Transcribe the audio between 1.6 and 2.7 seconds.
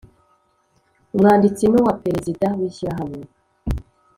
n uwa Perezida w